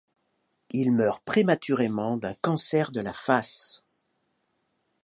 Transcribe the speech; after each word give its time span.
Il 0.71 0.91
meurt 0.93 1.23
prématurément 1.25 2.17
d'un 2.17 2.33
cancer 2.33 2.89
de 2.89 3.01
la 3.01 3.13
face. 3.13 3.83